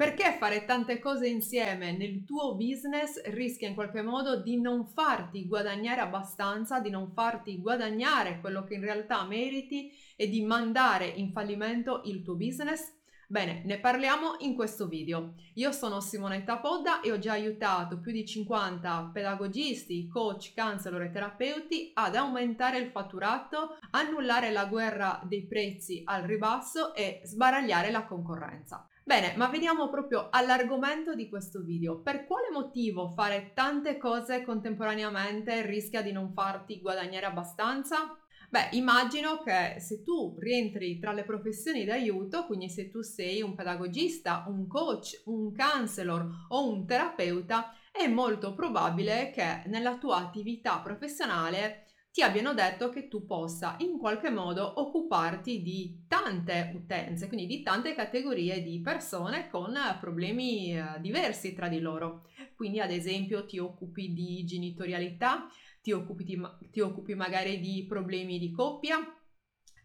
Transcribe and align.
Perché 0.00 0.34
fare 0.38 0.64
tante 0.64 0.98
cose 0.98 1.28
insieme 1.28 1.94
nel 1.94 2.24
tuo 2.24 2.56
business 2.56 3.20
rischia 3.32 3.68
in 3.68 3.74
qualche 3.74 4.00
modo 4.00 4.40
di 4.40 4.58
non 4.58 4.86
farti 4.86 5.46
guadagnare 5.46 6.00
abbastanza, 6.00 6.80
di 6.80 6.88
non 6.88 7.12
farti 7.12 7.60
guadagnare 7.60 8.40
quello 8.40 8.64
che 8.64 8.76
in 8.76 8.80
realtà 8.80 9.22
meriti 9.26 9.92
e 10.16 10.30
di 10.30 10.40
mandare 10.40 11.04
in 11.04 11.32
fallimento 11.32 12.00
il 12.06 12.22
tuo 12.22 12.34
business? 12.34 12.96
Bene, 13.28 13.60
ne 13.66 13.78
parliamo 13.78 14.36
in 14.38 14.54
questo 14.54 14.88
video. 14.88 15.34
Io 15.56 15.70
sono 15.70 16.00
Simonetta 16.00 16.56
Podda 16.56 17.02
e 17.02 17.12
ho 17.12 17.18
già 17.18 17.32
aiutato 17.32 18.00
più 18.00 18.10
di 18.10 18.24
50 18.24 19.10
pedagogisti, 19.12 20.08
coach, 20.08 20.54
counselor 20.54 21.02
e 21.02 21.10
terapeuti 21.10 21.90
ad 21.92 22.16
aumentare 22.16 22.78
il 22.78 22.90
fatturato, 22.90 23.76
annullare 23.90 24.50
la 24.50 24.64
guerra 24.64 25.20
dei 25.24 25.46
prezzi 25.46 26.00
al 26.06 26.22
ribasso 26.22 26.94
e 26.94 27.20
sbaragliare 27.22 27.90
la 27.90 28.06
concorrenza. 28.06 28.88
Bene, 29.02 29.34
ma 29.36 29.48
veniamo 29.48 29.88
proprio 29.88 30.28
all'argomento 30.30 31.14
di 31.14 31.28
questo 31.28 31.62
video. 31.62 32.00
Per 32.00 32.26
quale 32.26 32.50
motivo 32.52 33.08
fare 33.08 33.52
tante 33.54 33.96
cose 33.96 34.42
contemporaneamente 34.42 35.66
rischia 35.66 36.02
di 36.02 36.12
non 36.12 36.32
farti 36.32 36.80
guadagnare 36.80 37.26
abbastanza? 37.26 38.16
Beh, 38.50 38.68
immagino 38.72 39.42
che 39.42 39.80
se 39.80 40.02
tu 40.02 40.36
rientri 40.38 40.98
tra 40.98 41.12
le 41.12 41.24
professioni 41.24 41.84
d'aiuto, 41.84 42.46
quindi 42.46 42.68
se 42.68 42.88
tu 42.88 43.00
sei 43.00 43.42
un 43.42 43.54
pedagogista, 43.54 44.44
un 44.48 44.66
coach, 44.66 45.22
un 45.26 45.54
counselor 45.54 46.46
o 46.48 46.68
un 46.68 46.86
terapeuta, 46.86 47.74
è 47.92 48.06
molto 48.06 48.54
probabile 48.54 49.30
che 49.30 49.62
nella 49.66 49.98
tua 49.98 50.16
attività 50.18 50.78
professionale 50.80 51.86
ti 52.12 52.22
abbiano 52.22 52.54
detto 52.54 52.88
che 52.88 53.06
tu 53.08 53.24
possa 53.24 53.76
in 53.80 53.96
qualche 53.98 54.30
modo 54.30 54.80
occuparti 54.80 55.62
di 55.62 56.04
tante 56.08 56.72
utenze, 56.74 57.28
quindi 57.28 57.46
di 57.46 57.62
tante 57.62 57.94
categorie 57.94 58.62
di 58.62 58.80
persone 58.80 59.48
con 59.48 59.74
problemi 60.00 60.76
eh, 60.76 61.00
diversi 61.00 61.54
tra 61.54 61.68
di 61.68 61.78
loro. 61.78 62.26
Quindi 62.56 62.80
ad 62.80 62.90
esempio 62.90 63.46
ti 63.46 63.58
occupi 63.58 64.12
di 64.12 64.44
genitorialità, 64.44 65.48
ti 65.80 65.92
occupi, 65.92 66.24
di, 66.24 66.40
ti 66.70 66.80
occupi 66.80 67.14
magari 67.14 67.60
di 67.60 67.84
problemi 67.88 68.38
di 68.38 68.50
coppia, 68.50 68.98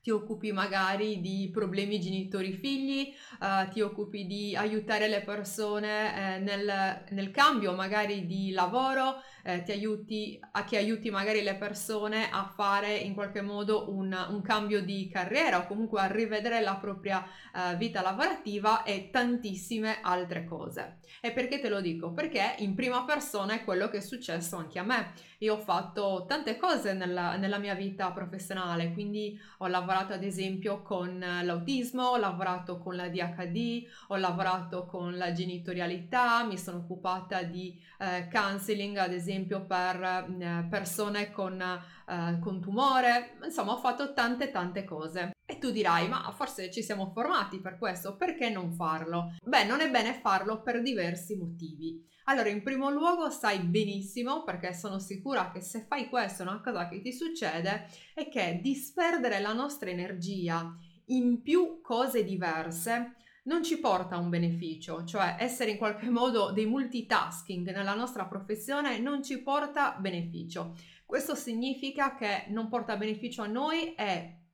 ti 0.06 0.12
occupi 0.12 0.52
magari 0.52 1.20
di 1.20 1.50
problemi 1.52 2.00
genitori-figli, 2.00 3.12
uh, 3.40 3.68
ti 3.72 3.82
occupi 3.82 4.28
di 4.28 4.56
aiutare 4.56 5.08
le 5.08 5.24
persone 5.24 6.36
eh, 6.36 6.40
nel, 6.42 7.04
nel, 7.10 7.32
cambio 7.32 7.74
magari 7.74 8.28
di 8.28 8.52
lavoro, 8.52 9.24
eh, 9.42 9.64
ti 9.64 9.72
aiuti 9.72 10.40
a 10.52 10.64
che 10.64 10.78
aiuti 10.78 11.10
magari 11.10 11.42
le 11.42 11.56
persone 11.56 12.30
a 12.30 12.46
fare 12.56 12.94
in 12.94 13.16
qualche 13.16 13.42
modo 13.42 13.92
un, 13.92 14.16
un 14.30 14.42
cambio 14.44 14.84
di 14.84 15.10
carriera 15.12 15.58
o 15.58 15.66
comunque 15.66 16.02
a 16.02 16.06
rivedere 16.06 16.62
la 16.62 16.76
propria 16.76 17.26
uh, 17.54 17.76
vita 17.76 18.04
lavorativa 18.04 18.84
e 18.84 19.10
tantissime 19.10 20.02
altre 20.04 20.46
cose. 20.46 21.00
E 21.20 21.32
perché 21.32 21.60
te 21.60 21.68
lo 21.68 21.82
dico? 21.82 22.14
Perché 22.14 22.58
in 22.60 22.76
prima 22.76 23.04
persona 23.06 23.56
è 23.56 23.64
quello 23.64 23.90
che 23.90 23.98
è 23.98 24.02
successo 24.02 24.56
anche 24.56 24.78
a 24.78 24.84
me. 24.84 25.14
Io 25.40 25.56
ho 25.56 25.58
fatto 25.58 26.26
tante 26.28 26.58
cose 26.58 26.94
nella, 26.94 27.38
nella 27.38 27.58
mia 27.58 27.74
vita 27.74 28.12
professionale, 28.12 28.94
quindi 28.94 29.38
ho 29.58 29.68
lavorato 29.68 29.94
ad 30.00 30.24
esempio 30.24 30.82
con 30.82 31.20
l'autismo, 31.20 32.04
ho 32.04 32.18
lavorato 32.18 32.78
con 32.78 32.96
la 32.96 33.10
DHD, 33.10 33.88
ho 34.08 34.16
lavorato 34.16 34.86
con 34.86 35.18
la 35.18 35.32
genitorialità, 35.32 36.44
mi 36.46 36.58
sono 36.58 36.78
occupata 36.78 37.44
di 37.44 37.80
eh, 38.00 38.28
counseling 38.32 38.98
ad 38.98 39.14
esempio 39.14 39.66
per 39.66 40.02
eh, 40.04 40.68
persone 40.70 41.32
con, 41.32 41.62
eh, 41.62 42.40
con 42.40 42.62
tumore, 42.62 43.38
insomma 43.44 43.74
ho 43.74 43.78
fatto 43.78 44.14
tante 44.14 44.52
tante 44.52 44.84
cose. 44.84 45.35
E 45.48 45.60
tu 45.60 45.70
dirai, 45.72 46.08
ma 46.08 46.32
forse 46.36 46.72
ci 46.72 46.82
siamo 46.82 47.12
formati 47.14 47.60
per 47.60 47.78
questo, 47.78 48.16
perché 48.16 48.50
non 48.50 48.74
farlo? 48.74 49.36
Beh, 49.44 49.64
non 49.66 49.80
è 49.80 49.92
bene 49.92 50.14
farlo 50.14 50.62
per 50.62 50.82
diversi 50.82 51.36
motivi. 51.36 52.04
Allora, 52.26 52.50
in 52.50 52.64
primo 52.64 52.90
luogo 52.90 53.30
sai 53.30 53.60
benissimo, 53.60 54.44
perché 54.44 54.74
sono 54.74 54.98
sicura 54.98 55.52
che 55.52 55.62
se 55.62 55.86
fai 55.88 56.10
questo 56.10 56.42
una 56.42 56.62
cosa 56.62 56.90
che 56.90 57.00
ti 57.00 57.14
succede 57.14 57.88
è 58.16 58.28
che 58.28 58.60
disperdere 58.64 59.40
la 59.40 59.54
nostra 59.54 59.92
energia 59.92 60.76
in 61.10 61.44
più 61.44 61.82
cose 61.82 62.24
diverse 62.24 63.14
non 63.44 63.64
ci 63.64 63.78
porta 63.78 64.16
a 64.16 64.20
un 64.20 64.30
beneficio, 64.30 65.04
cioè 65.04 65.36
essere 65.38 65.70
in 65.72 65.78
qualche 65.78 66.10
modo 66.10 66.52
dei 66.52 66.66
multitasking 66.66 67.72
nella 67.72 67.94
nostra 67.94 68.26
professione 68.26 68.98
non 68.98 69.22
ci 69.22 69.40
porta 69.44 69.96
beneficio. 70.00 70.76
Questo 71.06 71.36
significa 71.36 72.16
che 72.16 72.46
non 72.48 72.68
porta 72.68 72.98
beneficio 72.98 73.44
a 73.44 73.48
noi 73.48 73.94
e 73.94 74.45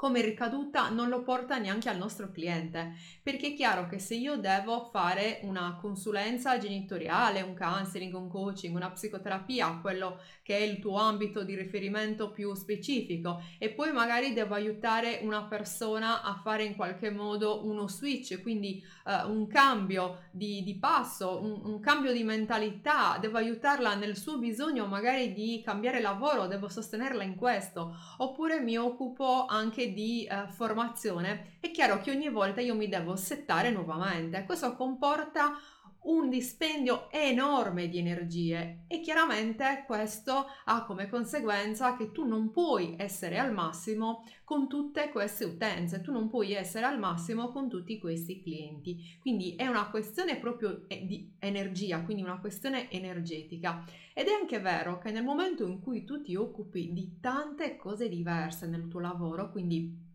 come 0.00 0.22
ricaduta 0.22 0.88
non 0.88 1.10
lo 1.10 1.20
porta 1.20 1.58
neanche 1.58 1.90
al 1.90 1.98
nostro 1.98 2.30
cliente, 2.30 2.94
perché 3.22 3.48
è 3.48 3.52
chiaro 3.52 3.86
che 3.86 3.98
se 3.98 4.14
io 4.14 4.38
devo 4.38 4.88
fare 4.90 5.40
una 5.42 5.76
consulenza 5.78 6.56
genitoriale, 6.56 7.42
un 7.42 7.54
counseling, 7.54 8.14
un 8.14 8.30
coaching, 8.30 8.74
una 8.74 8.90
psicoterapia, 8.90 9.78
quello 9.82 10.18
che 10.42 10.56
è 10.56 10.62
il 10.62 10.78
tuo 10.78 10.96
ambito 10.96 11.42
di 11.42 11.54
riferimento 11.54 12.30
più 12.30 12.54
specifico, 12.54 13.42
e 13.58 13.68
poi 13.68 13.92
magari 13.92 14.32
devo 14.32 14.54
aiutare 14.54 15.20
una 15.22 15.42
persona 15.42 16.22
a 16.22 16.40
fare 16.42 16.64
in 16.64 16.76
qualche 16.76 17.10
modo 17.10 17.66
uno 17.66 17.86
switch, 17.86 18.40
quindi 18.40 18.82
uh, 19.04 19.30
un 19.30 19.46
cambio 19.48 20.28
di, 20.30 20.62
di 20.62 20.78
passo, 20.78 21.42
un, 21.42 21.60
un 21.62 21.78
cambio 21.78 22.14
di 22.14 22.24
mentalità, 22.24 23.18
devo 23.20 23.36
aiutarla 23.36 23.94
nel 23.96 24.16
suo 24.16 24.38
bisogno 24.38 24.86
magari 24.86 25.34
di 25.34 25.60
cambiare 25.62 26.00
lavoro, 26.00 26.46
devo 26.46 26.70
sostenerla 26.70 27.22
in 27.22 27.34
questo, 27.34 27.94
oppure 28.16 28.60
mi 28.60 28.78
occupo 28.78 29.44
anche 29.44 29.88
di 29.88 29.89
eh, 30.24 30.46
formazione, 30.48 31.56
è 31.60 31.70
chiaro 31.70 32.00
che 32.00 32.10
ogni 32.10 32.28
volta 32.28 32.60
io 32.60 32.74
mi 32.74 32.88
devo 32.88 33.16
settare 33.16 33.70
nuovamente. 33.70 34.44
Questo 34.44 34.74
comporta 34.74 35.58
un 36.02 36.30
dispendio 36.30 37.10
enorme 37.10 37.88
di 37.88 37.98
energie 37.98 38.84
e 38.86 39.00
chiaramente 39.00 39.84
questo 39.86 40.46
ha 40.64 40.84
come 40.84 41.08
conseguenza 41.08 41.96
che 41.96 42.10
tu 42.10 42.26
non 42.26 42.50
puoi 42.50 42.94
essere 42.96 43.38
al 43.38 43.52
massimo 43.52 44.24
con 44.44 44.68
tutte 44.68 45.10
queste 45.10 45.44
utenze, 45.44 46.00
tu 46.00 46.10
non 46.10 46.28
puoi 46.28 46.52
essere 46.52 46.86
al 46.86 46.98
massimo 46.98 47.50
con 47.50 47.68
tutti 47.68 47.98
questi 47.98 48.40
clienti. 48.40 49.18
Quindi 49.20 49.54
è 49.56 49.66
una 49.66 49.90
questione 49.90 50.38
proprio 50.38 50.84
eh, 50.88 51.04
di 51.04 51.34
energia, 51.38 52.02
quindi 52.02 52.22
una 52.22 52.40
questione 52.40 52.90
energetica. 52.90 53.84
Ed 54.14 54.26
è 54.26 54.32
anche 54.32 54.58
vero 54.58 54.98
che 54.98 55.10
nel 55.10 55.24
momento 55.24 55.66
in 55.66 55.80
cui 55.80 56.04
tu 56.04 56.20
ti 56.22 56.34
occupi 56.34 56.92
di 56.92 57.18
tante 57.20 57.76
cose 57.76 58.08
diverse 58.08 58.66
nel 58.66 58.88
tuo 58.88 59.00
lavoro, 59.00 59.50
quindi 59.50 60.08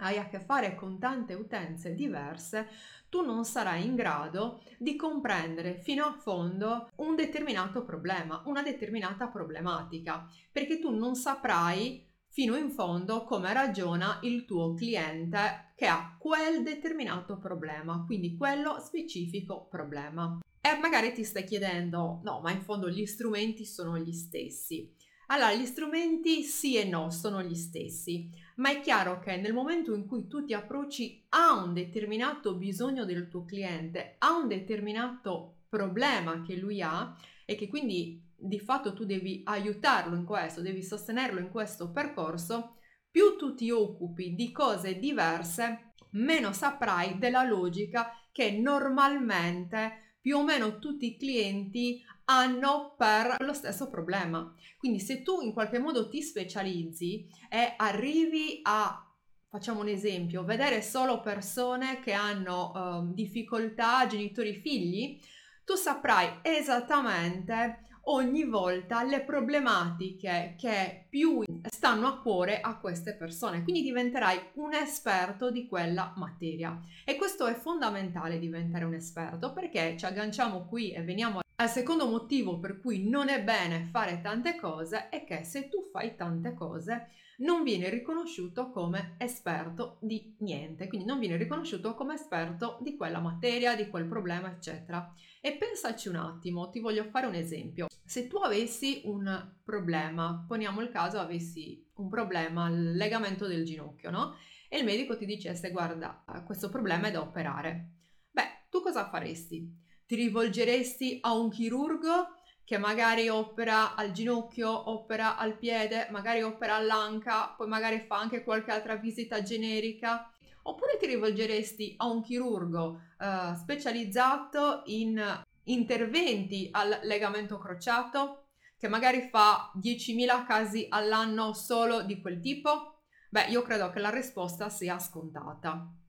hai 0.00 0.18
a 0.18 0.26
che 0.26 0.40
fare 0.40 0.74
con 0.74 0.98
tante 0.98 1.34
utenze 1.34 1.94
diverse, 1.94 2.68
tu 3.08 3.24
non 3.24 3.44
sarai 3.44 3.84
in 3.84 3.94
grado 3.94 4.62
di 4.78 4.96
comprendere 4.96 5.74
fino 5.74 6.04
a 6.04 6.16
fondo 6.18 6.90
un 6.96 7.16
determinato 7.16 7.84
problema, 7.84 8.42
una 8.46 8.62
determinata 8.62 9.28
problematica, 9.28 10.26
perché 10.50 10.78
tu 10.78 10.90
non 10.90 11.14
saprai 11.14 12.06
fino 12.28 12.56
in 12.56 12.70
fondo 12.70 13.24
come 13.24 13.52
ragiona 13.52 14.20
il 14.22 14.44
tuo 14.44 14.74
cliente 14.74 15.72
che 15.74 15.86
ha 15.86 16.16
quel 16.18 16.62
determinato 16.62 17.38
problema, 17.38 18.04
quindi 18.06 18.36
quello 18.36 18.78
specifico 18.80 19.66
problema. 19.68 20.38
E 20.60 20.78
magari 20.78 21.12
ti 21.12 21.24
stai 21.24 21.44
chiedendo, 21.44 22.20
no, 22.22 22.40
ma 22.40 22.52
in 22.52 22.60
fondo 22.60 22.88
gli 22.88 23.06
strumenti 23.06 23.64
sono 23.64 23.98
gli 23.98 24.12
stessi. 24.12 24.94
Allora, 25.28 25.54
gli 25.54 25.64
strumenti 25.64 26.42
sì 26.42 26.76
e 26.76 26.84
no 26.84 27.10
sono 27.10 27.42
gli 27.42 27.54
stessi, 27.54 28.28
ma 28.60 28.70
è 28.70 28.80
chiaro 28.80 29.18
che 29.20 29.36
nel 29.36 29.54
momento 29.54 29.94
in 29.94 30.06
cui 30.06 30.26
tu 30.26 30.44
ti 30.44 30.52
approcci 30.52 31.26
a 31.30 31.54
un 31.54 31.72
determinato 31.72 32.56
bisogno 32.56 33.06
del 33.06 33.28
tuo 33.28 33.44
cliente, 33.44 34.16
a 34.18 34.36
un 34.36 34.48
determinato 34.48 35.62
problema 35.68 36.42
che 36.42 36.56
lui 36.56 36.82
ha 36.82 37.16
e 37.46 37.54
che 37.54 37.68
quindi 37.68 38.22
di 38.36 38.60
fatto 38.60 38.92
tu 38.92 39.04
devi 39.04 39.40
aiutarlo 39.44 40.14
in 40.14 40.24
questo, 40.24 40.60
devi 40.60 40.82
sostenerlo 40.82 41.40
in 41.40 41.48
questo 41.48 41.90
percorso, 41.90 42.76
più 43.10 43.36
tu 43.38 43.54
ti 43.54 43.70
occupi 43.70 44.34
di 44.34 44.52
cose 44.52 44.98
diverse, 44.98 45.94
meno 46.10 46.52
saprai 46.52 47.18
della 47.18 47.44
logica 47.44 48.12
che 48.30 48.50
normalmente 48.52 50.16
più 50.20 50.36
o 50.36 50.44
meno 50.44 50.78
tutti 50.78 51.06
i 51.06 51.16
clienti 51.16 52.02
hanno 52.30 52.94
per 52.96 53.36
lo 53.40 53.52
stesso 53.52 53.90
problema. 53.90 54.54
Quindi 54.78 55.00
se 55.00 55.22
tu 55.22 55.40
in 55.40 55.52
qualche 55.52 55.80
modo 55.80 56.08
ti 56.08 56.22
specializzi 56.22 57.26
e 57.48 57.74
arrivi 57.76 58.60
a 58.62 59.04
facciamo 59.48 59.80
un 59.80 59.88
esempio, 59.88 60.44
vedere 60.44 60.80
solo 60.80 61.20
persone 61.20 61.98
che 61.98 62.12
hanno 62.12 62.70
uh, 62.72 63.12
difficoltà, 63.12 64.06
genitori, 64.06 64.54
figli, 64.54 65.20
tu 65.64 65.74
saprai 65.74 66.38
esattamente 66.42 67.80
ogni 68.04 68.44
volta 68.44 69.02
le 69.02 69.22
problematiche 69.22 70.54
che 70.56 71.06
più 71.10 71.42
stanno 71.68 72.06
a 72.06 72.20
cuore 72.20 72.60
a 72.60 72.78
queste 72.78 73.16
persone. 73.16 73.64
Quindi 73.64 73.82
diventerai 73.82 74.50
un 74.54 74.72
esperto 74.72 75.50
di 75.50 75.66
quella 75.66 76.12
materia. 76.16 76.80
E 77.04 77.16
questo 77.16 77.46
è 77.46 77.54
fondamentale 77.54 78.38
diventare 78.38 78.84
un 78.84 78.94
esperto 78.94 79.52
perché 79.52 79.96
ci 79.98 80.04
agganciamo 80.04 80.66
qui 80.66 80.92
e 80.92 81.02
veniamo 81.02 81.40
al 81.60 81.68
secondo 81.68 82.08
motivo 82.08 82.58
per 82.58 82.80
cui 82.80 83.06
non 83.06 83.28
è 83.28 83.42
bene 83.44 83.88
fare 83.92 84.22
tante 84.22 84.56
cose 84.56 85.10
è 85.10 85.24
che 85.24 85.44
se 85.44 85.68
tu 85.68 85.90
fai 85.92 86.16
tante 86.16 86.54
cose 86.54 87.10
non 87.40 87.62
viene 87.62 87.90
riconosciuto 87.90 88.70
come 88.70 89.16
esperto 89.18 89.98
di 90.00 90.36
niente, 90.38 90.88
quindi 90.88 91.06
non 91.06 91.18
viene 91.18 91.36
riconosciuto 91.36 91.94
come 91.94 92.14
esperto 92.14 92.78
di 92.80 92.96
quella 92.96 93.20
materia, 93.20 93.76
di 93.76 93.88
quel 93.88 94.06
problema, 94.06 94.50
eccetera. 94.50 95.12
E 95.40 95.56
pensaci 95.56 96.08
un 96.08 96.16
attimo, 96.16 96.70
ti 96.70 96.80
voglio 96.80 97.04
fare 97.04 97.26
un 97.26 97.34
esempio. 97.34 97.88
Se 98.04 98.26
tu 98.26 98.36
avessi 98.38 99.02
un 99.04 99.54
problema, 99.62 100.44
poniamo 100.46 100.80
il 100.80 100.90
caso 100.90 101.18
avessi 101.18 101.86
un 101.96 102.08
problema 102.08 102.66
al 102.66 102.92
legamento 102.92 103.46
del 103.46 103.64
ginocchio, 103.64 104.10
no? 104.10 104.34
E 104.68 104.78
il 104.78 104.84
medico 104.84 105.16
ti 105.16 105.26
dicesse 105.26 105.70
guarda, 105.70 106.24
questo 106.44 106.70
problema 106.70 107.08
è 107.08 107.10
da 107.10 107.20
operare. 107.20 107.90
Beh, 108.30 108.66
tu 108.70 108.80
cosa 108.80 109.08
faresti? 109.08 109.79
Ti 110.10 110.16
rivolgeresti 110.16 111.18
a 111.20 111.34
un 111.34 111.50
chirurgo 111.50 112.34
che 112.64 112.78
magari 112.78 113.28
opera 113.28 113.94
al 113.94 114.10
ginocchio, 114.10 114.90
opera 114.90 115.36
al 115.36 115.56
piede, 115.56 116.08
magari 116.10 116.42
opera 116.42 116.74
all'anca, 116.74 117.54
poi 117.56 117.68
magari 117.68 118.00
fa 118.08 118.18
anche 118.18 118.42
qualche 118.42 118.72
altra 118.72 118.96
visita 118.96 119.40
generica. 119.40 120.28
Oppure 120.64 120.96
ti 120.98 121.06
rivolgeresti 121.06 121.94
a 121.98 122.10
un 122.10 122.22
chirurgo 122.22 123.00
eh, 123.20 123.54
specializzato 123.54 124.82
in 124.86 125.44
interventi 125.66 126.70
al 126.72 126.98
legamento 127.04 127.58
crociato, 127.58 128.46
che 128.76 128.88
magari 128.88 129.28
fa 129.30 129.70
10.000 129.80 130.44
casi 130.44 130.86
all'anno 130.88 131.52
solo 131.52 132.02
di 132.02 132.20
quel 132.20 132.40
tipo? 132.40 133.02
Beh, 133.28 133.44
io 133.44 133.62
credo 133.62 133.90
che 133.90 134.00
la 134.00 134.10
risposta 134.10 134.70
sia 134.70 134.98
scontata. 134.98 135.99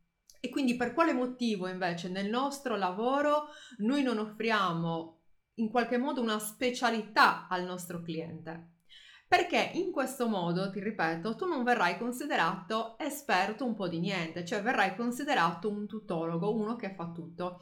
E 0.44 0.50
quindi 0.50 0.76
per 0.76 0.94
quale 0.94 1.14
motivo 1.14 1.68
invece 1.68 2.10
nel 2.10 2.28
nostro 2.28 2.76
lavoro 2.76 3.50
noi 3.78 4.02
non 4.02 4.18
offriamo 4.18 5.20
in 5.56 5.70
qualche 5.70 5.98
modo 5.98 6.20
una 6.20 6.40
specialità 6.40 7.48
al 7.48 7.64
nostro 7.64 8.02
cliente. 8.02 8.70
Perché 9.28 9.72
in 9.76 9.92
questo 9.92 10.28
modo, 10.28 10.70
ti 10.72 10.82
ripeto, 10.82 11.36
tu 11.36 11.46
non 11.46 11.64
verrai 11.64 11.98
considerato 11.98 12.98
esperto 13.00 13.66
un 13.66 13.76
po' 13.76 13.88
di 13.88 14.00
niente, 14.00 14.44
cioè 14.44 14.62
verrai 14.62 14.96
considerato 14.96 15.70
un 15.70 15.88
tutologo, 15.88 16.54
uno 16.54 16.76
che 16.76 16.94
fa 16.96 17.12
tutto. 17.12 17.62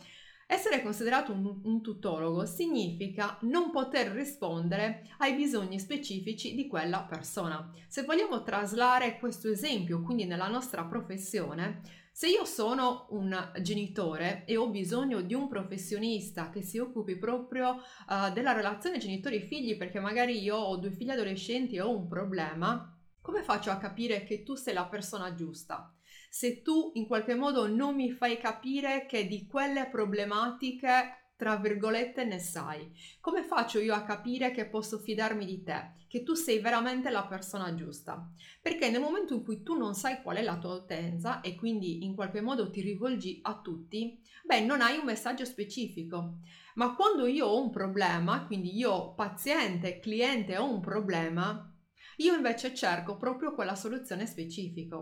Essere 0.52 0.82
considerato 0.82 1.32
un, 1.32 1.60
un, 1.62 1.82
tutologo 1.84 2.44
significa 2.48 3.38
non 3.42 3.70
poter 3.70 4.08
rispondere 4.08 5.08
ai 5.20 5.36
bisogni 5.36 5.80
specifici 5.80 6.56
di 6.56 6.66
quella 6.66 7.04
persona. 7.04 7.72
Se 7.88 8.02
vogliamo 8.02 8.42
traslare 8.42 9.20
questo 9.20 9.48
esempio 9.48 10.02
quindi 10.02 10.26
nella 10.26 10.48
nostra 10.48 10.86
professione, 10.86 11.82
se 12.12 12.30
io 12.30 12.46
sono 12.46 13.06
un 13.12 13.52
genitore 13.62 14.44
e 14.46 14.58
ho 14.58 14.70
bisogno 14.70 15.22
di 15.22 15.36
un 15.36 15.48
professionista 15.48 16.50
che 16.50 16.64
si 16.64 16.80
occupi 16.80 17.16
proprio 17.16 17.76
uh, 17.76 18.34
della 18.34 18.54
relazione 18.54 18.98
genitori-figli 18.98 19.78
perché 19.78 20.00
magari 20.00 20.42
io 20.42 20.56
ho 20.56 20.78
due 20.78 20.90
figli 20.90 21.12
adolescenti 21.12 21.76
e 21.76 21.82
ho 21.82 21.96
un 21.96 22.08
problema, 22.08 22.92
come 23.22 23.44
faccio 23.44 23.70
a 23.70 23.78
capire 23.78 24.24
che 24.24 24.42
tu 24.42 24.56
sei 24.56 24.74
la 24.74 24.88
persona 24.88 25.36
giusta? 25.36 25.94
Se 26.30 26.62
tu 26.62 26.92
in 26.94 27.08
qualche 27.08 27.34
modo 27.34 27.68
non 27.68 27.96
mi 27.96 28.12
fai 28.12 28.38
capire 28.38 29.06
che 29.08 29.28
di 29.28 29.48
quelle 29.48 29.88
problematiche 29.88 31.20
tra 31.40 31.56
virgolette 31.56 32.26
ne 32.26 32.38
sai. 32.38 32.92
Come 33.22 33.44
faccio 33.44 33.80
io 33.80 33.94
a 33.94 34.04
capire 34.04 34.52
che 34.52 34.66
posso 34.68 35.00
fidarmi 35.00 35.46
di 35.46 35.64
te, 35.64 35.92
che 36.10 36.22
tu 36.22 36.34
sei 36.34 36.60
veramente 36.60 37.10
la 37.10 37.26
persona 37.26 37.74
giusta? 37.74 38.30
Perché 38.62 38.90
nel 38.90 39.00
momento 39.00 39.34
in 39.34 39.46
cui 39.46 39.64
tu 39.64 39.78
non 39.78 39.96
sai 39.96 40.22
qual 40.22 40.36
è 40.36 40.42
la 40.42 40.58
tua 40.58 40.74
utenza 40.74 41.40
e 41.40 41.56
quindi 41.56 42.04
in 42.04 42.14
qualche 42.14 42.42
modo 42.42 42.70
ti 42.70 42.82
rivolgi 42.82 43.40
a 43.44 43.58
tutti, 43.62 44.22
beh, 44.44 44.66
non 44.66 44.82
hai 44.82 44.98
un 44.98 45.06
messaggio 45.06 45.46
specifico. 45.46 46.40
Ma 46.76 46.94
quando 46.94 47.26
io 47.26 47.48
ho 47.48 47.64
un 47.64 47.70
problema, 47.70 48.46
quindi 48.46 48.76
io 48.76 49.14
paziente, 49.14 50.00
cliente 50.00 50.58
ho 50.58 50.70
un 50.70 50.82
problema, 50.82 51.74
io 52.18 52.36
invece 52.36 52.76
cerco 52.76 53.16
proprio 53.16 53.56
quella 53.56 53.76
soluzione 53.76 54.26
specifica. 54.26 55.00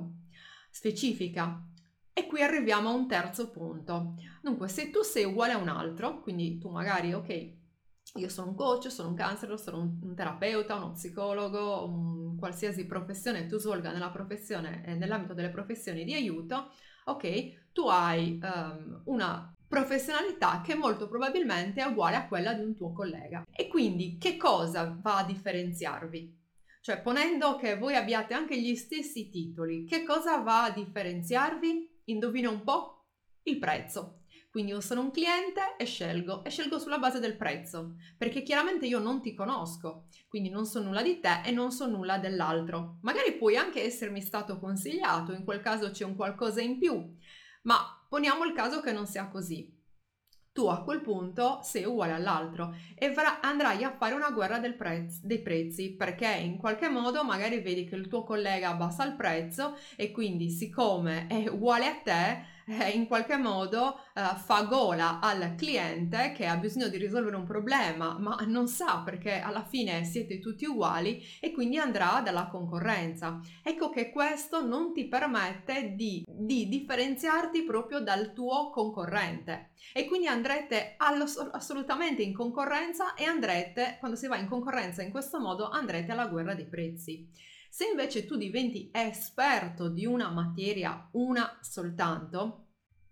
Specifica, 0.78 1.68
e 2.14 2.28
qui 2.28 2.44
arriviamo 2.44 2.90
a 2.90 2.94
un 2.94 3.08
terzo 3.08 3.50
punto. 3.50 4.14
Dunque, 4.44 4.68
se 4.68 4.92
tu 4.92 5.02
sei 5.02 5.24
uguale 5.24 5.54
a 5.54 5.58
un 5.58 5.70
altro, 5.70 6.22
quindi 6.22 6.60
tu 6.60 6.70
magari, 6.70 7.14
ok, 7.14 7.54
io 8.14 8.30
sono 8.30 8.50
un 8.50 8.56
coach, 8.56 8.92
sono 8.92 9.10
un 9.10 9.16
counselor, 9.18 9.60
sono 9.60 9.80
un, 9.80 9.98
un 10.04 10.14
terapeuta, 10.14 10.76
uno 10.76 10.92
psicologo, 10.92 11.84
un, 11.88 12.38
qualsiasi 12.38 12.86
professione 12.86 13.48
tu 13.48 13.58
svolga 13.58 13.92
nella 13.92 14.12
professione, 14.12 14.86
eh, 14.86 14.94
nell'ambito 14.94 15.34
delle 15.34 15.50
professioni 15.50 16.04
di 16.04 16.14
aiuto, 16.14 16.70
ok, 17.06 17.72
tu 17.74 17.88
hai 17.88 18.40
um, 18.40 19.02
una 19.06 19.52
professionalità 19.68 20.62
che 20.62 20.76
molto 20.76 21.08
probabilmente 21.08 21.82
è 21.82 21.86
uguale 21.86 22.18
a 22.18 22.28
quella 22.28 22.54
di 22.54 22.62
un 22.62 22.76
tuo 22.76 22.94
collega. 22.94 23.44
E 23.52 23.68
quindi 23.68 24.20
che 24.20 24.38
cosa 24.38 24.96
va 25.02 25.18
a 25.18 25.26
differenziarvi? 25.26 26.38
Cioè, 26.88 27.02
ponendo 27.02 27.58
che 27.58 27.76
voi 27.76 27.96
abbiate 27.96 28.34
anche 28.34 28.58
gli 28.58 28.74
stessi 28.78 29.28
titoli, 29.30 29.84
che 29.84 30.06
cosa 30.06 30.38
va 30.38 30.64
a 30.64 30.72
differenziarvi? 30.72 32.04
Indovina 32.06 32.50
un 32.50 32.64
po'? 32.64 33.08
Il 33.44 33.60
prezzo. 33.60 34.22
Quindi 34.50 34.72
io 34.72 34.80
sono 34.80 35.02
un 35.02 35.12
cliente 35.12 35.76
e 35.78 35.84
scelgo, 35.84 36.46
e 36.46 36.50
scelgo 36.50 36.80
sulla 36.80 36.98
base 36.98 37.20
del 37.20 37.36
prezzo, 37.36 37.96
perché 38.18 38.42
chiaramente 38.42 38.86
io 38.86 39.00
non 39.00 39.22
ti 39.22 39.34
conosco, 39.34 40.06
quindi 40.30 40.48
non 40.48 40.66
so 40.66 40.82
nulla 40.82 41.02
di 41.02 41.20
te 41.20 41.42
e 41.44 41.52
non 41.52 41.72
so 41.72 41.88
nulla 41.88 42.20
dell'altro. 42.20 43.00
Magari 43.02 43.34
puoi 43.34 43.58
anche 43.58 43.84
essermi 43.84 44.22
stato 44.22 44.58
consigliato, 44.58 45.34
in 45.34 45.44
quel 45.44 45.60
caso 45.60 45.92
c'è 45.92 46.06
un 46.06 46.16
qualcosa 46.16 46.62
in 46.62 46.80
più, 46.80 47.18
ma 47.64 47.78
poniamo 48.08 48.46
il 48.46 48.54
caso 48.54 48.80
che 48.80 48.94
non 48.94 49.08
sia 49.08 49.28
così 49.28 49.77
tu 50.58 50.66
a 50.66 50.82
quel 50.82 51.02
punto 51.02 51.60
sei 51.62 51.86
uguale 51.86 52.14
all'altro 52.14 52.74
e 52.96 53.14
andrai 53.42 53.84
a 53.84 53.92
fare 53.96 54.16
una 54.16 54.32
guerra 54.32 54.58
prez- 54.74 55.22
dei 55.22 55.38
prezzi 55.38 55.92
perché 55.92 56.26
in 56.26 56.58
qualche 56.58 56.90
modo 56.90 57.24
magari 57.24 57.60
vedi 57.60 57.86
che 57.86 57.94
il 57.94 58.08
tuo 58.08 58.24
collega 58.24 58.70
abbassa 58.70 59.06
il 59.06 59.14
prezzo 59.14 59.78
e 59.96 60.10
quindi 60.10 60.50
siccome 60.50 61.28
è 61.28 61.48
uguale 61.48 61.86
a 61.86 61.96
te 62.04 62.56
eh, 62.68 62.90
in 62.90 63.08
qualche 63.08 63.38
modo 63.38 64.00
eh, 64.14 64.22
fa 64.36 64.64
gola 64.64 65.20
al 65.20 65.56
cliente 65.56 66.34
che 66.34 66.46
ha 66.46 66.58
bisogno 66.58 66.90
di 66.90 66.98
risolvere 66.98 67.36
un 67.36 67.46
problema 67.46 68.18
ma 68.20 68.38
non 68.46 68.68
sa 68.68 69.02
perché 69.04 69.40
alla 69.40 69.64
fine 69.64 70.04
siete 70.04 70.40
tutti 70.40 70.66
uguali 70.66 71.24
e 71.40 71.52
quindi 71.52 71.78
andrà 71.78 72.22
dalla 72.24 72.48
concorrenza. 72.48 73.40
Ecco 73.64 73.90
che 73.90 74.12
questo 74.12 74.66
non 74.66 74.94
ti 74.94 75.08
permette 75.08 75.94
di, 75.96 76.24
di 76.28 76.68
differenziarti 76.68 77.64
proprio 77.64 78.00
dal 78.00 78.34
tuo 78.34 78.70
concorrente 78.70 79.72
e 79.94 80.06
quindi 80.06 80.28
andrete 80.28 80.96
assolutamente 80.98 82.22
in 82.22 82.34
concorrenza 82.34 83.14
e 83.14 83.24
andrete, 83.24 83.98
quando 84.00 84.18
si 84.18 84.28
va 84.28 84.38
in 84.38 84.48
concorrenza 84.48 85.02
in 85.02 85.12
questo 85.12 85.40
modo, 85.40 85.70
andrete 85.70 86.12
alla 86.12 86.28
guerra 86.28 86.54
dei 86.54 86.68
prezzi. 86.68 87.30
Se 87.70 87.86
invece 87.86 88.26
tu 88.26 88.38
diventi 88.38 88.90
esperto 88.92 89.90
di 89.90 90.06
una 90.06 90.30
materia, 90.30 91.10
una 91.14 91.58
soltanto, 91.62 92.68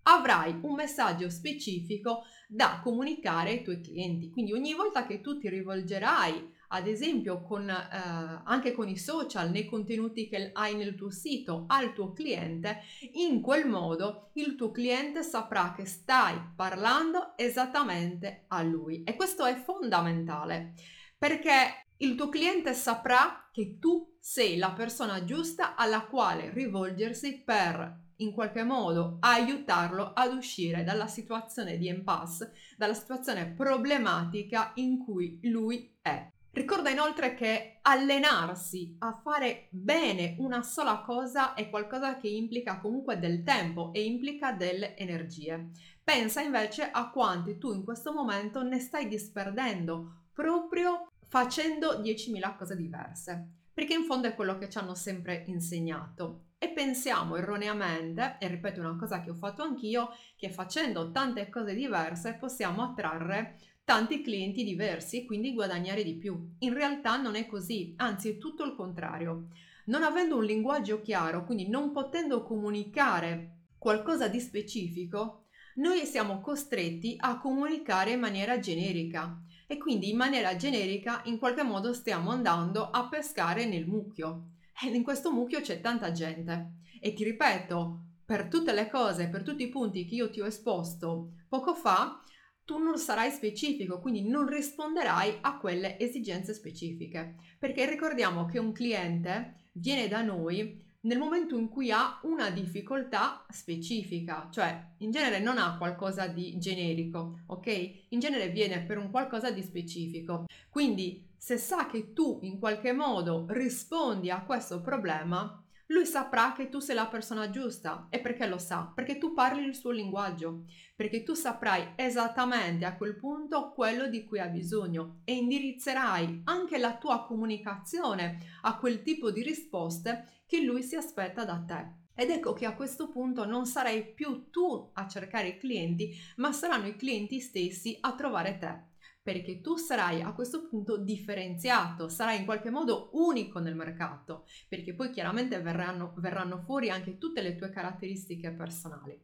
avrai 0.08 0.58
un 0.62 0.74
messaggio 0.74 1.30
specifico 1.30 2.24
da 2.48 2.80
comunicare 2.84 3.50
ai 3.52 3.64
tuoi 3.64 3.82
clienti. 3.82 4.30
Quindi 4.30 4.54
ogni 4.54 4.74
volta 4.74 5.06
che 5.06 5.22
tu 5.22 5.38
ti 5.38 5.50
rivolgerai, 5.50 6.54
ad 6.70 6.88
esempio 6.88 7.42
con, 7.42 7.70
eh, 7.70 8.42
anche 8.44 8.72
con 8.74 8.88
i 8.88 8.98
social, 8.98 9.50
nei 9.50 9.66
contenuti 9.66 10.28
che 10.28 10.52
hai 10.54 10.76
nel 10.76 10.96
tuo 10.96 11.10
sito, 11.10 11.66
al 11.68 11.94
tuo 11.94 12.14
cliente, 12.14 12.82
in 13.14 13.42
quel 13.42 13.68
modo 13.68 14.32
il 14.34 14.56
tuo 14.56 14.72
cliente 14.72 15.24
saprà 15.24 15.74
che 15.76 15.86
stai 15.86 16.40
parlando 16.56 17.34
esattamente 17.36 18.46
a 18.50 18.62
lui. 18.62 19.04
E 19.04 19.16
questo 19.16 19.46
è 19.46 19.56
fondamentale 19.56 20.74
perché 21.18 21.85
il 21.98 22.16
tuo 22.16 22.30
cliente 22.30 22.74
saprà 22.74 23.50
che 23.52 23.80
tu 23.80 24.18
sei 24.20 24.58
la 24.58 24.72
persona 24.72 25.24
giusta 25.24 25.75
alla 25.75 26.06
quale 26.06 26.50
rivolgersi 26.50 27.42
per 27.42 28.04
in 28.18 28.34
qualche 28.34 28.64
modo 28.64 29.18
aiutarlo 29.22 30.12
ad 30.14 30.34
uscire 30.34 30.84
dalla 30.84 31.08
situazione 31.08 31.78
di 31.78 31.88
impasse, 31.88 32.54
dalla 32.78 32.94
situazione 32.94 33.48
problematica 33.48 34.72
in 34.75 35.04
cui 35.04 35.40
lui 35.44 35.98
è. 36.02 36.30
Ricorda 36.52 36.90
inoltre 36.90 37.36
che 37.36 37.80
allenarsi 37.82 38.96
a 39.00 39.20
fare 39.22 39.68
bene 39.72 40.36
una 40.40 40.64
sola 40.64 41.02
cosa 41.02 41.54
è 41.54 41.70
qualcosa 41.70 42.18
che 42.18 42.30
implica 42.30 42.80
comunque 42.80 43.20
del 43.20 43.44
tempo 43.44 43.92
e 43.92 44.06
implica 44.06 44.54
delle 44.54 44.96
energie. 44.96 45.72
Pensa 46.02 46.42
invece 46.42 46.90
a 46.90 47.10
quanti 47.10 47.58
tu 47.58 47.74
in 47.74 47.84
questo 47.84 48.14
momento 48.14 48.64
ne 48.64 48.80
stai 48.80 49.08
disperdendo 49.08 50.28
proprio 50.32 51.10
facendo 51.36 52.00
10.000 52.01 52.56
cose 52.56 52.77
diverse, 52.77 53.46
perché 53.74 53.94
in 53.94 54.06
fondo 54.06 54.25
è 54.25 54.36
quello 54.36 54.58
che 54.58 54.70
ci 54.70 54.77
hanno 54.77 54.96
sempre 54.96 55.44
insegnato. 55.48 56.46
E 56.58 56.70
pensiamo 56.70 57.36
erroneamente, 57.36 58.38
e 58.39 58.48
ripeto 58.48 58.80
una 58.80 58.96
cosa 58.96 59.22
che 59.22 59.32
ho 59.32 59.36
fatto 59.36 59.62
anch'io, 59.62 60.12
che 60.38 60.50
facendo 60.50 61.12
tante 61.12 61.50
cose 61.50 61.75
diverse 61.75 62.36
possiamo 62.36 62.84
attrarre 62.84 63.58
tanti 63.84 64.22
clienti 64.22 64.63
diversi 64.63 65.18
e 65.18 65.25
quindi 65.25 65.54
guadagnare 65.54 66.06
di 66.06 66.15
più. 66.15 66.56
In 66.60 66.74
realtà 66.74 67.18
non 67.18 67.36
è 67.36 67.48
così, 67.48 67.94
anzi 67.98 68.30
è 68.30 68.38
tutto 68.38 68.63
il 68.63 68.74
contrario. 68.74 69.50
Non 69.88 70.04
avendo 70.04 70.38
un 70.38 70.46
linguaggio 70.46 71.01
chiaro, 71.01 71.44
quindi 71.44 71.68
non 71.68 71.92
potendo 71.92 72.44
comunicare 72.44 73.63
qualcosa 73.77 74.30
di 74.30 74.39
specifico, 74.39 75.48
noi 75.75 76.06
siamo 76.06 76.39
costretti 76.39 77.18
a 77.20 77.38
comunicare 77.39 78.12
in 78.12 78.22
maniera 78.22 78.58
generica 78.58 79.38
e 79.68 79.78
quindi 79.78 80.10
in 80.10 80.18
maniera 80.18 80.56
generica 80.56 81.22
in 81.26 81.38
qualche 81.38 81.64
modo 81.64 81.94
stiamo 81.94 82.32
andando 82.32 82.90
a 82.90 83.08
pescare 83.08 83.66
nel 83.66 83.88
mucchio. 83.88 84.52
E 84.84 84.88
in 84.88 85.04
questo 85.04 85.32
mucchio 85.32 85.62
c'è 85.62 85.82
tanta 85.82 86.12
gente. 86.12 86.74
E 87.00 87.14
ti 87.14 87.24
ripeto, 87.24 88.00
per 88.26 88.48
tutte 88.48 88.74
le 88.74 88.90
cose, 88.90 89.30
per 89.30 89.44
tutti 89.44 89.64
i 89.64 89.70
punti 89.70 90.06
che 90.06 90.16
io 90.16 90.30
ti 90.30 90.42
ho 90.42 90.46
esposto 90.46 91.34
poco 91.48 91.76
fa, 91.76 92.22
tu 92.66 92.80
non 92.80 92.98
sarai 92.98 93.30
specifico, 93.30 94.00
quindi 94.00 94.28
non 94.28 94.48
risponderai 94.48 95.38
a 95.42 95.58
quelle 95.58 96.00
esigenze 96.00 96.54
specifiche. 96.54 97.36
Perché 97.60 97.88
ricordiamo 97.88 98.46
che 98.46 98.58
un 98.58 98.72
cliente 98.72 99.70
viene 99.74 100.08
da 100.08 100.24
noi 100.24 100.84
nel 101.06 101.18
momento 101.18 101.58
in 101.58 101.70
cui 101.70 101.92
ha 101.92 102.20
una 102.24 102.50
difficoltà 102.50 103.46
specifica, 103.50 104.48
cioè 104.52 104.94
in 105.00 105.12
genere 105.12 105.40
non 105.40 105.58
ha 105.58 105.78
qualcosa 105.78 106.28
di 106.28 106.58
generico, 106.58 107.42
ok? 107.48 108.06
In 108.10 108.20
genere 108.20 108.50
viene 108.50 108.82
per 108.82 108.98
un 108.98 109.12
qualcosa 109.12 109.52
di 109.52 109.62
specifico. 109.62 110.46
Quindi 110.70 111.34
se 111.38 111.58
sa 111.58 111.86
che 111.86 112.14
tu 112.14 112.40
in 112.42 112.60
qualche 112.60 112.92
modo 112.92 113.46
rispondi 113.50 114.32
a 114.32 114.44
questo 114.44 114.82
problema, 114.82 115.64
lui 115.88 116.06
saprà 116.08 116.54
che 116.54 116.70
tu 116.70 116.80
sei 116.80 116.96
la 116.96 117.06
persona 117.06 117.50
giusta. 117.52 118.08
E 118.10 118.20
perché 118.20 118.48
lo 118.48 118.58
sa? 118.58 118.92
Perché 118.94 119.20
tu 119.20 119.34
parli 119.34 119.64
il 119.64 119.76
suo 119.76 119.92
linguaggio, 119.92 120.64
perché 120.96 121.22
tu 121.22 121.34
saprai 121.34 121.94
esattamente 121.96 122.86
a 122.86 122.96
quel 122.96 123.16
punto 123.16 123.72
quello 123.74 124.08
di 124.08 124.24
cui 124.24 124.40
ha 124.40 124.48
bisogno 124.48 125.20
e 125.24 125.36
indirizzerai 125.36 126.42
anche 126.46 126.78
la 126.80 126.98
tua 126.98 127.24
comunicazione 127.26 128.40
a 128.62 128.78
quel 128.78 129.04
tipo 129.04 129.30
di 129.30 129.44
risposte 129.44 130.35
che 130.46 130.62
lui 130.62 130.84
si 130.84 130.96
aspetta 130.96 131.46
da 131.46 131.64
te. 131.66 132.04
Ed 132.16 132.30
ecco 132.30 132.54
che 132.54 132.66
a 132.66 132.75
questo 132.75 133.10
punto 133.10 133.46
non 133.46 133.66
sarai 133.66 134.14
più 134.14 134.50
tu 134.50 134.92
a 134.94 135.08
cercare 135.08 135.50
i 135.50 135.58
clienti, 135.58 136.16
ma 136.38 136.52
saranno 136.54 136.88
i 136.88 136.96
clienti 136.96 137.40
stessi 137.40 137.98
a 138.00 138.16
trovare 138.16 138.58
te 138.58 138.94
perché 139.25 139.60
tu 139.60 139.75
sarai 139.75 140.22
a 140.22 140.34
questo 140.34 140.68
punto 140.68 140.98
differenziato, 140.98 142.10
sarai 142.10 142.38
in 142.38 142.46
qualche 142.46 142.70
modo 142.70 143.10
unico 143.14 143.58
nel 143.58 143.74
mercato, 143.74 144.46
perché 144.70 144.94
poi 144.94 145.10
chiaramente 145.10 145.60
verranno, 145.60 146.14
verranno 146.18 146.60
fuori 146.60 146.92
anche 146.92 147.18
tutte 147.18 147.42
le 147.42 147.56
tue 147.56 147.72
caratteristiche 147.72 148.52
personali. 148.52 149.20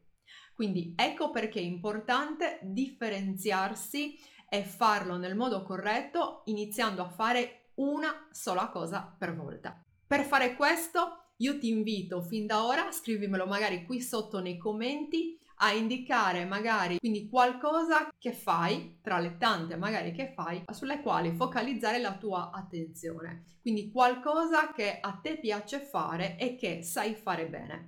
Quindi 0.55 0.95
ecco 0.97 1.29
perché 1.29 1.59
è 1.59 1.63
importante 1.63 2.57
differenziarsi 2.63 4.17
e 4.49 4.63
farlo 4.63 5.17
nel 5.17 5.35
modo 5.35 5.61
corretto, 5.61 6.41
iniziando 6.45 7.03
a 7.03 7.09
fare 7.09 7.69
una 7.75 8.27
sola 8.31 8.69
cosa 8.69 9.15
per 9.15 9.35
volta. 9.35 9.85
Per 10.11 10.25
fare 10.25 10.55
questo 10.55 11.35
io 11.37 11.57
ti 11.57 11.69
invito 11.69 12.21
fin 12.21 12.45
da 12.45 12.65
ora, 12.65 12.91
scrivimelo 12.91 13.45
magari 13.45 13.85
qui 13.85 14.01
sotto 14.01 14.41
nei 14.41 14.57
commenti, 14.57 15.39
a 15.59 15.71
indicare 15.71 16.43
magari 16.43 16.97
quindi 16.97 17.29
qualcosa 17.29 18.09
che 18.17 18.33
fai 18.33 18.99
tra 19.01 19.19
le 19.19 19.37
tante 19.37 19.77
magari 19.77 20.11
che 20.11 20.33
fai 20.35 20.65
sulle 20.73 20.99
quali 20.99 21.31
focalizzare 21.31 22.01
la 22.01 22.17
tua 22.17 22.51
attenzione. 22.51 23.45
Quindi 23.61 23.89
qualcosa 23.89 24.73
che 24.73 24.99
a 24.99 25.13
te 25.13 25.39
piace 25.39 25.79
fare 25.79 26.37
e 26.37 26.57
che 26.57 26.83
sai 26.83 27.15
fare 27.15 27.47
bene. 27.47 27.87